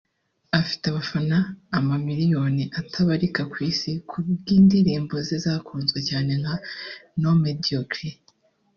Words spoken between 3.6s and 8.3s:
Isi ku bw’indirimbo ze zakunzwe cyane nka ’No Mediocre’